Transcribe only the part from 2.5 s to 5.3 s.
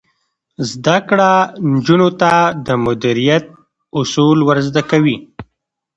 د مدیریت اصول ور زده کوي.